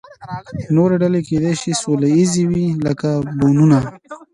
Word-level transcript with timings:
نورې 0.75 0.95
ډلې 1.03 1.21
کیدای 1.27 1.53
شي 1.61 1.71
سوله 1.81 2.07
ییزې 2.15 2.43
وي، 2.49 2.65
لکه 2.85 3.09
بونوبو. 3.37 3.79